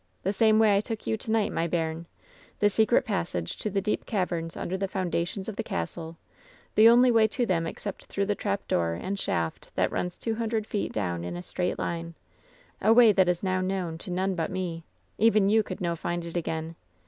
The 0.23 0.33
same 0.33 0.57
way 0.57 0.75
I 0.75 0.81
took 0.81 1.05
you 1.05 1.15
to 1.15 1.29
night, 1.29 1.51
my 1.51 1.67
bairn. 1.67 2.07
The 2.57 2.69
secret 2.71 3.05
passage 3.05 3.55
to 3.57 3.69
ihe 3.69 3.83
deep 3.83 4.07
caverns 4.07 4.57
under 4.57 4.75
the 4.75 4.87
founda 4.87 5.27
tions 5.27 5.47
of 5.47 5.57
the 5.57 5.63
castle, 5.63 6.17
the 6.73 6.89
only 6.89 7.11
way 7.11 7.27
to 7.27 7.45
them 7.45 7.67
except 7.67 8.05
through 8.05 8.25
the 8.25 8.33
trapdoor 8.33 8.93
and 8.95 9.19
shaft 9.19 9.69
that 9.75 9.91
runs 9.91 10.17
two 10.17 10.33
hundred 10.33 10.65
feet 10.65 10.91
down 10.91 11.23
in 11.23 11.37
a 11.37 11.43
straight 11.43 11.77
line— 11.77 12.15
a 12.81 12.91
way 12.91 13.11
that 13.11 13.29
is 13.29 13.43
now 13.43 13.61
known 13.61 13.99
to 13.99 14.09
none 14.09 14.33
but 14.33 14.49
me. 14.49 14.83
Even 15.19 15.49
you 15.49 15.61
could 15.61 15.79
no 15.81 15.95
find 15.95 16.25
it 16.25 16.35
again. 16.35 16.73